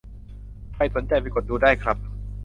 [0.73, 1.97] ใครสนใจไปกดดูได้ครับ